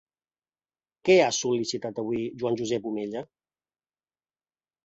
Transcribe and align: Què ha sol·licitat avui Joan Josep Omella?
Què 1.09 1.17
ha 1.25 1.27
sol·licitat 1.39 2.01
avui 2.05 2.25
Joan 2.41 2.57
Josep 2.63 2.91
Omella? 2.93 3.25